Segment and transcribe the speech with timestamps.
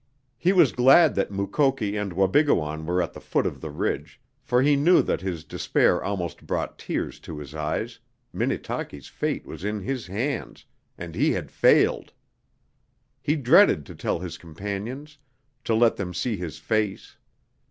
[0.39, 4.63] He was glad that Mukoki and Wabigoon were at the foot of the ridge, for
[4.63, 7.99] he knew that his despair almost brought tears to his eyes,
[8.33, 10.65] Minnetaki's fate was in his hands
[10.97, 12.13] and he had failed.
[13.21, 15.19] He dreaded to tell his companions,
[15.65, 17.17] to let them see his face.